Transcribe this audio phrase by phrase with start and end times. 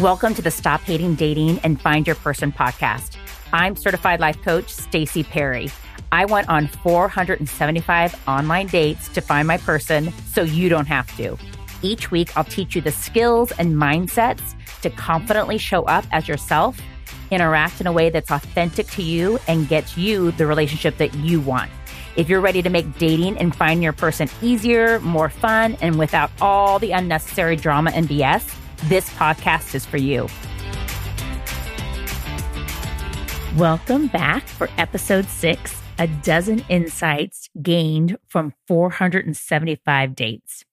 [0.00, 3.16] Welcome to the Stop Hating Dating and Find Your Person podcast.
[3.52, 5.70] I'm certified life coach Stacy Perry.
[6.12, 11.36] I went on 475 online dates to find my person so you don't have to.
[11.82, 16.80] Each week, I'll teach you the skills and mindsets to confidently show up as yourself,
[17.32, 21.40] interact in a way that's authentic to you, and gets you the relationship that you
[21.40, 21.70] want.
[22.18, 26.32] If you're ready to make dating and finding your person easier, more fun, and without
[26.40, 28.56] all the unnecessary drama and BS,
[28.88, 30.26] this podcast is for you.
[33.56, 40.64] Welcome back for episode six a dozen insights gained from 475 dates.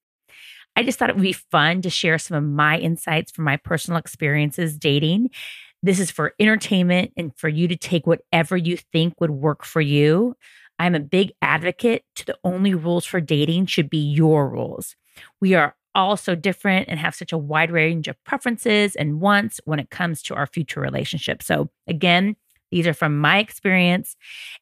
[0.76, 3.58] I just thought it would be fun to share some of my insights from my
[3.58, 5.30] personal experiences dating.
[5.84, 9.82] This is for entertainment and for you to take whatever you think would work for
[9.82, 10.36] you.
[10.80, 14.96] I'm a big advocate to the only rules for dating should be your rules.
[15.40, 19.62] We are all so different and have such a wide range of preferences and wants
[19.66, 21.42] when it comes to our future relationship.
[21.42, 22.36] So, again,
[22.72, 24.18] these are from my experience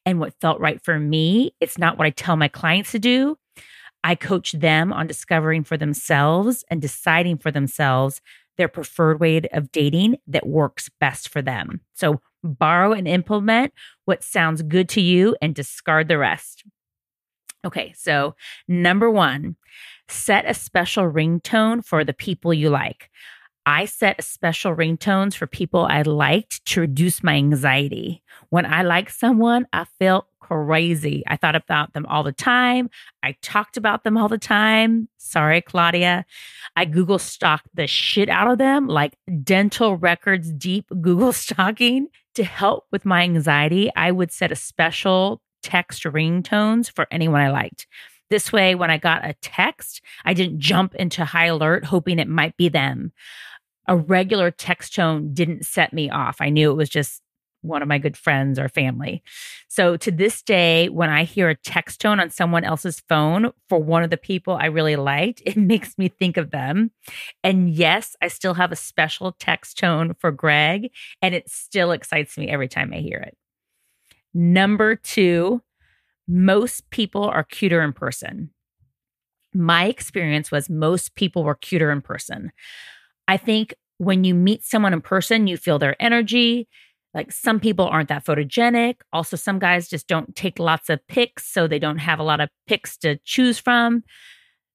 [0.06, 1.52] and what felt right for me.
[1.60, 3.36] It's not what I tell my clients to do.
[4.04, 8.20] I coach them on discovering for themselves and deciding for themselves
[8.56, 11.80] their preferred way of dating that works best for them.
[11.94, 13.72] So, borrow and implement
[14.04, 16.64] what sounds good to you and discard the rest.
[17.64, 18.34] Okay, so
[18.68, 19.56] number one,
[20.08, 23.10] set a special ringtone for the people you like.
[23.66, 28.22] I set special ringtones for people I liked to reduce my anxiety.
[28.50, 31.22] When I liked someone, I felt crazy.
[31.26, 32.90] I thought about them all the time.
[33.22, 35.08] I talked about them all the time.
[35.16, 36.26] Sorry, Claudia.
[36.76, 42.08] I Google stalked the shit out of them, like dental records deep Google stalking.
[42.36, 47.50] To help with my anxiety, I would set a special text ringtones for anyone I
[47.50, 47.86] liked.
[48.30, 52.28] This way, when I got a text, I didn't jump into high alert hoping it
[52.28, 53.12] might be them.
[53.86, 56.38] A regular text tone didn't set me off.
[56.40, 57.22] I knew it was just
[57.64, 59.22] one of my good friends or family.
[59.68, 63.82] So to this day, when I hear a text tone on someone else's phone for
[63.82, 66.90] one of the people I really liked, it makes me think of them.
[67.42, 70.90] And yes, I still have a special text tone for Greg,
[71.22, 73.36] and it still excites me every time I hear it.
[74.34, 75.62] Number two,
[76.26, 78.50] most people are cuter in person.
[79.52, 82.50] My experience was most people were cuter in person.
[83.28, 86.68] I think when you meet someone in person, you feel their energy.
[87.14, 88.96] Like some people aren't that photogenic.
[89.12, 92.40] Also, some guys just don't take lots of pics, so they don't have a lot
[92.40, 94.02] of pics to choose from.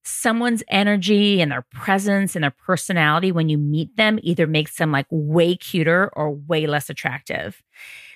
[0.06, 4.92] Someone's energy and their presence and their personality when you meet them either makes them
[4.92, 7.62] like way cuter or way less attractive.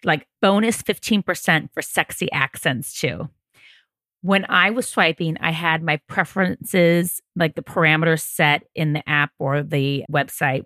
[0.04, 3.30] Like bonus 15% for sexy accents, too
[4.24, 9.32] when I was swiping, I had my preferences, like the parameters set in the app
[9.38, 10.64] or the website.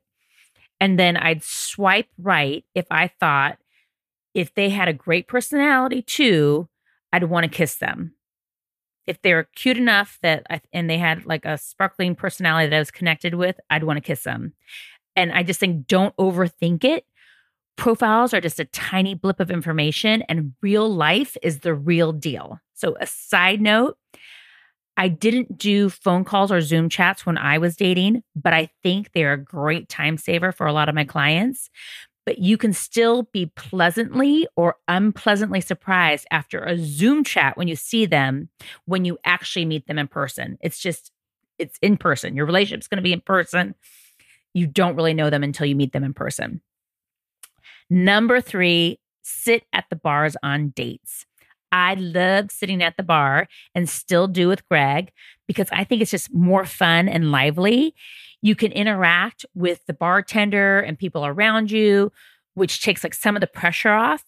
[0.80, 3.58] And then I'd swipe right if I thought
[4.34, 6.68] if they had a great personality too,
[7.12, 8.14] I'd want to kiss them.
[9.08, 12.76] If they were cute enough that I, and they had like a sparkling personality that
[12.76, 14.54] I was connected with, I'd want to kiss them.
[15.16, 17.06] And I just think don't overthink it
[17.78, 22.60] Profiles are just a tiny blip of information, and real life is the real deal.
[22.74, 23.98] So, a side note
[24.98, 29.12] I didn't do phone calls or Zoom chats when I was dating, but I think
[29.14, 31.70] they're a great time saver for a lot of my clients.
[32.26, 37.76] But you can still be pleasantly or unpleasantly surprised after a Zoom chat when you
[37.76, 38.50] see them,
[38.86, 40.58] when you actually meet them in person.
[40.60, 41.12] It's just,
[41.58, 42.36] it's in person.
[42.36, 43.76] Your relationship's going to be in person.
[44.54, 46.62] You don't really know them until you meet them in person.
[47.90, 51.26] Number three, sit at the bars on dates.
[51.72, 55.12] I love sitting at the bar and still do with Greg
[55.48, 57.96] because I think it's just more fun and lively.
[58.42, 62.12] You can interact with the bartender and people around you,
[62.54, 64.24] which takes like some of the pressure off.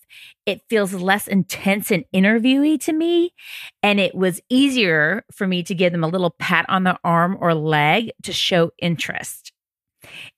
[0.46, 3.34] It feels less intense and interviewee to me.
[3.82, 7.38] And it was easier for me to give them a little pat on the arm
[7.40, 9.52] or leg to show interest.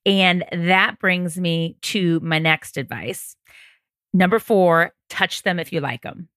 [0.06, 3.36] And that brings me to my next advice.
[4.14, 6.28] Number four, touch them if you like them.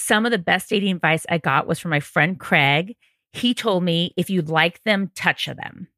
[0.00, 2.96] Some of the best dating advice I got was from my friend Craig.
[3.32, 5.88] He told me if you like them, touch them.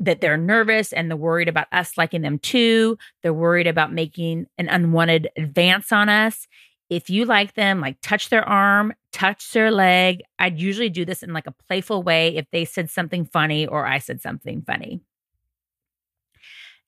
[0.00, 2.96] That they're nervous and they're worried about us liking them too.
[3.22, 6.48] They're worried about making an unwanted advance on us.
[6.88, 10.22] If you like them, like touch their arm, touch their leg.
[10.38, 13.86] I'd usually do this in like a playful way if they said something funny or
[13.86, 15.02] I said something funny.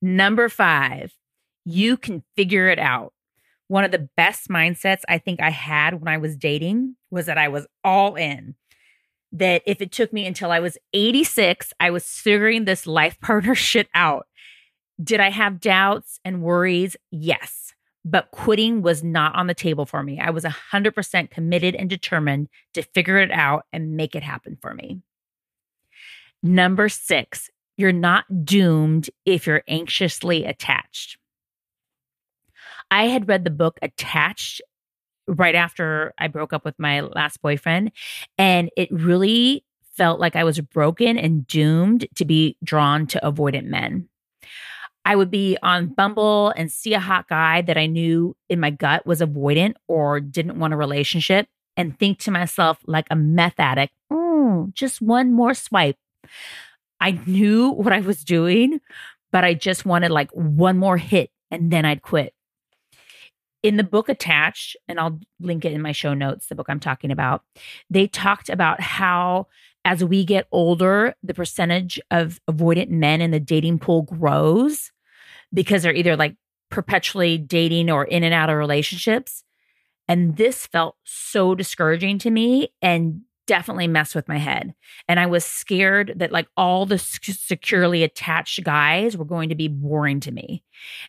[0.00, 1.12] Number five,
[1.66, 3.12] you can figure it out.
[3.68, 7.38] One of the best mindsets I think I had when I was dating was that
[7.38, 8.54] I was all in.
[9.32, 13.54] that if it took me until I was 86, I was figuring this life partner
[13.54, 14.26] shit out.
[15.02, 16.96] Did I have doubts and worries?
[17.10, 17.74] Yes.
[18.04, 20.20] But quitting was not on the table for me.
[20.20, 24.72] I was 100% committed and determined to figure it out and make it happen for
[24.74, 25.00] me.
[26.42, 31.18] Number six, you're not doomed if you're anxiously attached.
[32.90, 34.60] I had read the book Attached
[35.28, 37.92] right after I broke up with my last boyfriend,
[38.38, 39.64] and it really
[39.96, 44.08] felt like I was broken and doomed to be drawn to avoidant men.
[45.04, 48.70] I would be on Bumble and see a hot guy that I knew in my
[48.70, 53.58] gut was avoidant or didn't want a relationship and think to myself, like a meth
[53.58, 55.96] addict, mm, just one more swipe.
[57.00, 58.80] I knew what I was doing,
[59.30, 62.34] but I just wanted like one more hit and then I'd quit.
[63.66, 66.78] In the book attached, and I'll link it in my show notes, the book I'm
[66.78, 67.42] talking about,
[67.90, 69.48] they talked about how
[69.84, 74.92] as we get older, the percentage of avoidant men in the dating pool grows
[75.52, 76.36] because they're either like
[76.70, 79.42] perpetually dating or in and out of relationships.
[80.06, 84.74] And this felt so discouraging to me and definitely messed with my head.
[85.08, 89.68] And I was scared that like all the securely attached guys were going to be
[89.68, 90.62] boring to me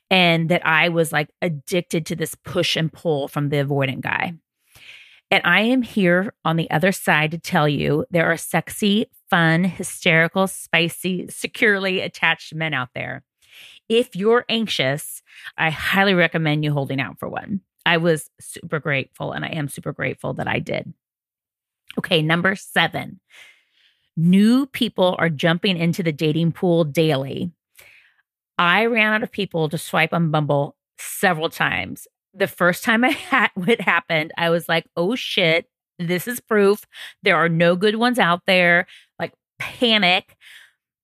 [0.10, 4.34] and that I was like addicted to this push and pull from the avoidant guy.
[5.30, 9.66] And I am here on the other side to tell you there are sexy, fun,
[9.66, 13.24] hysterical, spicy, securely attached men out there
[13.90, 15.22] if you're anxious,
[15.58, 17.62] I highly recommend you holding out for one.
[17.86, 20.94] I was super grateful and I am super grateful that I did.
[21.98, 23.20] Okay, number seven
[24.18, 27.52] new people are jumping into the dating pool daily.
[28.58, 32.08] I ran out of people to swipe on Bumble several times.
[32.34, 36.86] The first time I had what happened, I was like, oh shit, this is proof.
[37.24, 38.88] There are no good ones out there.
[39.20, 40.36] Like, panic.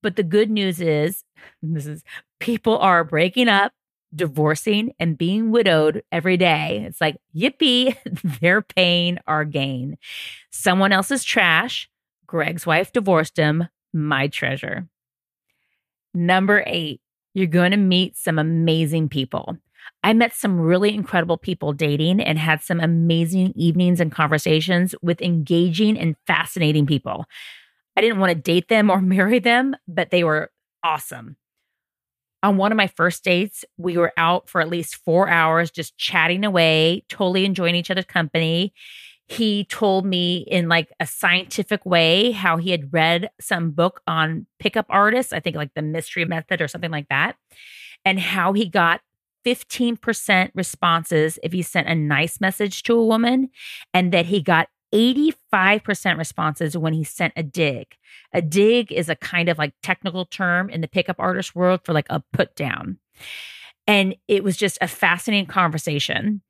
[0.01, 1.24] But the good news is,
[1.62, 2.04] this is
[2.39, 3.72] people are breaking up,
[4.15, 6.83] divorcing, and being widowed every day.
[6.88, 7.95] It's like, yippee,
[8.42, 9.98] their pain, our gain.
[10.51, 11.89] Someone else's trash.
[12.25, 13.68] Greg's wife divorced him.
[13.94, 14.88] My treasure.
[16.13, 17.01] Number eight,
[17.33, 19.57] you're going to meet some amazing people.
[20.04, 25.21] I met some really incredible people dating and had some amazing evenings and conversations with
[25.21, 27.25] engaging and fascinating people.
[27.95, 30.51] I didn't want to date them or marry them, but they were
[30.83, 31.38] awesome
[32.44, 35.98] on one of my first dates, we were out for at least four hours just
[35.98, 38.74] chatting away, totally enjoying each other's company.
[39.28, 44.45] He told me in like a scientific way how he had read some book on
[44.60, 47.38] pickup artists, I think like the mystery method or something like that,
[48.04, 49.00] and how he got
[49.46, 53.50] 15% responses if he sent a nice message to a woman,
[53.94, 57.95] and that he got 85% responses when he sent a dig.
[58.34, 61.94] A dig is a kind of like technical term in the pickup artist world for
[61.94, 63.00] like a put down.
[63.86, 66.42] And it was just a fascinating conversation.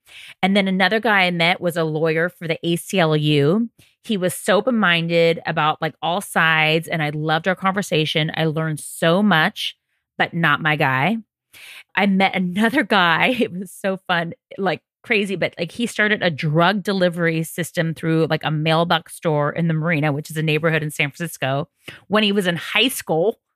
[0.43, 3.69] And then another guy I met was a lawyer for the ACLU.
[4.03, 6.87] He was so open minded about like all sides.
[6.87, 8.31] And I loved our conversation.
[8.35, 9.75] I learned so much,
[10.17, 11.17] but not my guy.
[11.95, 13.35] I met another guy.
[13.39, 14.33] It was so fun.
[14.57, 19.51] Like crazy, but like he started a drug delivery system through like a mailbox store
[19.51, 21.69] in the Marina, which is a neighborhood in San Francisco,
[22.07, 23.39] when he was in high school.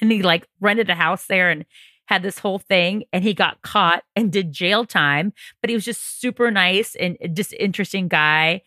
[0.00, 1.64] And he like rented a house there and
[2.06, 5.84] had this whole thing and he got caught and did jail time, but he was
[5.84, 8.62] just super nice and just interesting guy.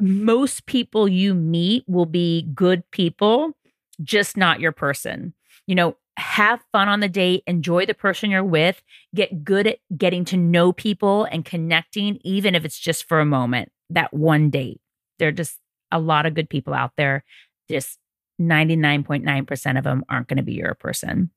[0.00, 3.52] Most people you meet will be good people,
[4.02, 5.34] just not your person.
[5.68, 8.82] You know, have fun on the date, enjoy the person you're with,
[9.14, 13.24] get good at getting to know people and connecting, even if it's just for a
[13.24, 14.80] moment, that one date.
[15.20, 15.58] There are just
[15.92, 17.24] a lot of good people out there.
[17.70, 17.98] Just
[18.40, 21.30] 99.9% of them aren't going to be your person.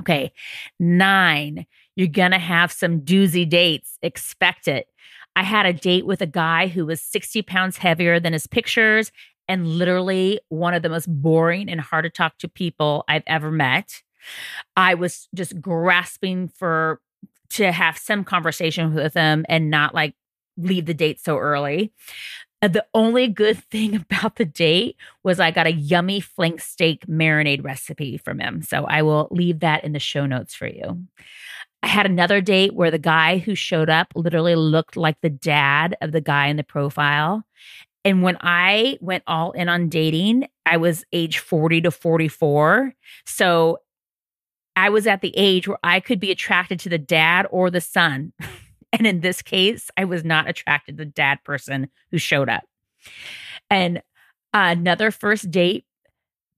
[0.00, 0.32] Okay.
[0.78, 3.98] Nine, you're going to have some doozy dates.
[4.02, 4.88] Expect it.
[5.34, 9.10] I had a date with a guy who was 60 pounds heavier than his pictures
[9.48, 13.50] and literally one of the most boring and hard to talk to people I've ever
[13.50, 14.02] met.
[14.76, 17.00] I was just grasping for
[17.50, 20.14] to have some conversation with him and not like
[20.56, 21.92] leave the date so early.
[22.62, 27.06] Uh, the only good thing about the date was I got a yummy flank steak
[27.06, 28.62] marinade recipe from him.
[28.62, 31.06] So I will leave that in the show notes for you.
[31.82, 35.96] I had another date where the guy who showed up literally looked like the dad
[36.00, 37.44] of the guy in the profile.
[38.06, 42.94] And when I went all in on dating, I was age 40 to 44.
[43.26, 43.78] So
[44.76, 47.80] I was at the age where I could be attracted to the dad or the
[47.80, 48.32] son.
[48.92, 52.64] and in this case, I was not attracted to the dad person who showed up.
[53.68, 54.02] And
[54.56, 55.84] Another first date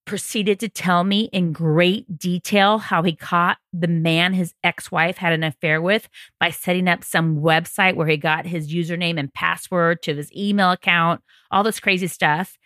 [0.09, 5.19] proceeded to tell me in great detail how he caught the man his ex wife
[5.19, 6.09] had an affair with
[6.41, 10.73] by setting up some website where he got his username and password to his email
[10.73, 12.59] account, all this crazy stuff.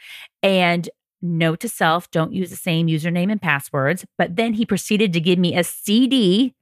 [0.42, 0.88] And
[1.20, 4.06] note to self don't use the same username and passwords.
[4.16, 6.54] But then he proceeded to give me a CD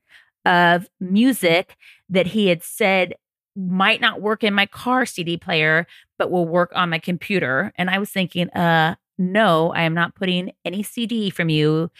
[0.46, 1.76] of music
[2.08, 3.14] that he had said
[3.54, 5.86] might not work in my car CD player,
[6.18, 7.72] but will work on my computer.
[7.76, 11.90] And I was thinking, uh, no, I am not putting any CD from you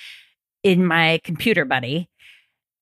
[0.63, 2.09] in my computer, buddy.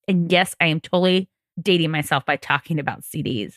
[0.07, 1.29] And yes, I am totally
[1.61, 3.55] dating myself by talking about CDs.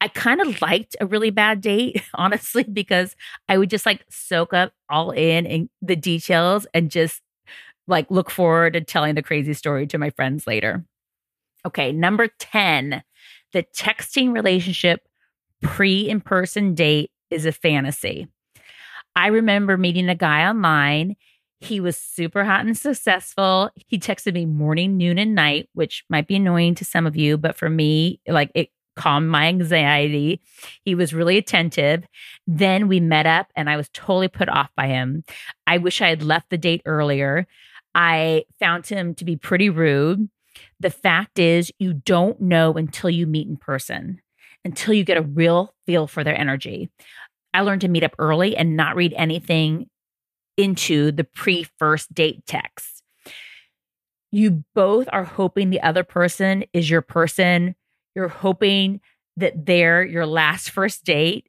[0.00, 3.16] I kind of liked a really bad date, honestly, because
[3.48, 7.22] I would just like soak up all in and the details and just
[7.88, 10.84] like look forward to telling the crazy story to my friends later.
[11.64, 13.02] Okay, number 10,
[13.52, 15.00] the texting relationship
[15.62, 18.28] pre in person date is a fantasy.
[19.16, 21.16] I remember meeting a guy online.
[21.60, 23.70] He was super hot and successful.
[23.74, 27.38] He texted me morning, noon, and night, which might be annoying to some of you,
[27.38, 30.40] but for me, like it calmed my anxiety.
[30.84, 32.04] He was really attentive.
[32.46, 35.24] Then we met up and I was totally put off by him.
[35.66, 37.46] I wish I had left the date earlier.
[37.94, 40.28] I found him to be pretty rude.
[40.80, 44.20] The fact is, you don't know until you meet in person,
[44.64, 46.90] until you get a real feel for their energy.
[47.56, 49.88] I learned to meet up early and not read anything
[50.58, 53.02] into the pre first date text.
[54.30, 57.74] You both are hoping the other person is your person.
[58.14, 59.00] You're hoping
[59.38, 61.48] that they're your last first date,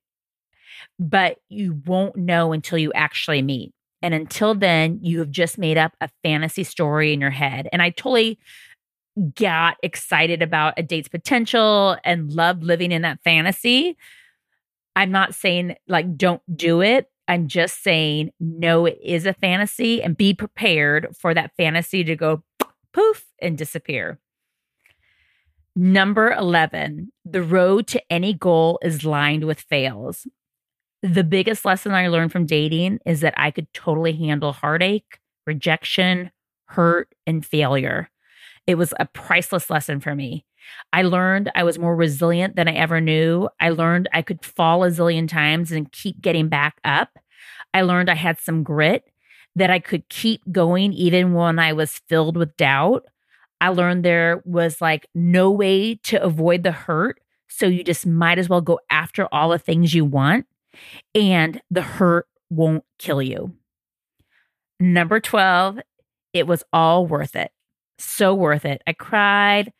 [0.98, 3.74] but you won't know until you actually meet.
[4.02, 7.68] And until then, you have just made up a fantasy story in your head.
[7.74, 8.40] And I totally
[9.36, 13.98] got excited about a date's potential and loved living in that fantasy.
[14.98, 17.12] I'm not saying like don't do it.
[17.28, 22.16] I'm just saying no, it is a fantasy and be prepared for that fantasy to
[22.16, 22.44] go
[22.94, 24.20] poof and disappear.
[25.76, 30.26] Number 11, the road to any goal is lined with fails.
[31.04, 36.32] The biggest lesson I learned from dating is that I could totally handle heartache, rejection,
[36.66, 38.10] hurt, and failure.
[38.68, 40.46] It was a priceless lesson for me.
[40.92, 43.50] I learned I was more resilient than I ever knew.
[43.60, 47.18] I learned I could fall a zillion times and keep getting back up.
[47.74, 49.06] I learned I had some grit,
[49.58, 53.06] that I could keep going even when I was filled with doubt.
[53.60, 57.20] I learned there was like no way to avoid the hurt.
[57.50, 60.46] So you just might as well go after all the things you want,
[61.16, 63.54] and the hurt won't kill you.
[64.80, 65.80] Number 12,
[66.34, 67.52] it was all worth it.
[68.00, 68.82] So worth it.
[68.86, 69.74] I cried.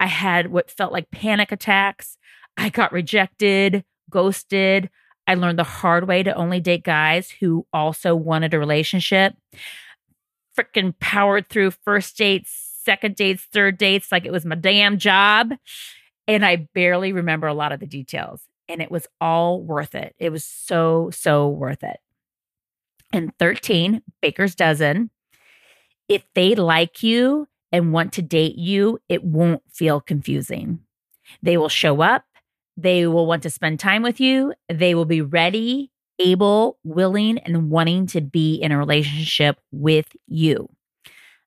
[0.00, 2.16] I had what felt like panic attacks.
[2.56, 4.90] I got rejected, ghosted.
[5.26, 9.34] I learned the hard way to only date guys who also wanted a relationship.
[10.56, 12.50] Freaking powered through first dates,
[12.84, 15.52] second dates, third dates like it was my damn job.
[16.26, 18.42] And I barely remember a lot of the details.
[18.68, 20.14] And it was all worth it.
[20.18, 21.98] It was so, so worth it.
[23.12, 25.10] And 13, Baker's Dozen.
[26.08, 30.80] If they like you, and want to date you, it won't feel confusing.
[31.42, 32.24] They will show up,
[32.76, 37.70] they will want to spend time with you, they will be ready, able, willing, and
[37.70, 40.68] wanting to be in a relationship with you.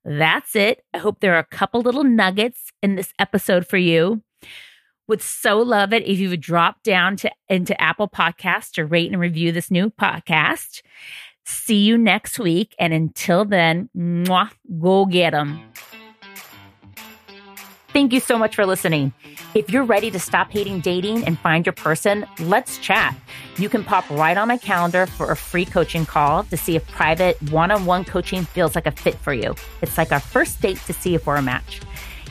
[0.03, 0.83] That's it.
[0.93, 4.21] I hope there are a couple little nuggets in this episode for you.
[5.07, 9.11] Would so love it if you would drop down to into Apple Podcasts to rate
[9.11, 10.81] and review this new podcast.
[11.45, 12.75] See you next week.
[12.79, 15.71] And until then, mwah, go get them.
[17.93, 19.11] Thank you so much for listening.
[19.53, 23.13] If you're ready to stop hating dating and find your person, let's chat.
[23.57, 26.87] You can pop right on my calendar for a free coaching call to see if
[26.87, 29.55] private one on one coaching feels like a fit for you.
[29.81, 31.81] It's like our first date to see if we're a match.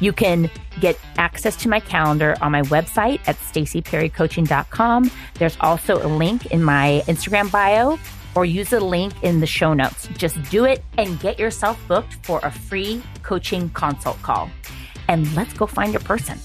[0.01, 0.51] You can
[0.81, 5.11] get access to my calendar on my website at stacyperrycoaching.com.
[5.35, 7.99] There's also a link in my Instagram bio
[8.35, 10.09] or use the link in the show notes.
[10.17, 14.49] Just do it and get yourself booked for a free coaching consult call
[15.11, 16.39] and let's go find your person.